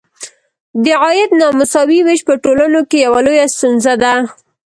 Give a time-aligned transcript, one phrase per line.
[0.83, 4.13] د عاید نامساوي ویش په ټولنو کې یوه لویه ستونزه ده.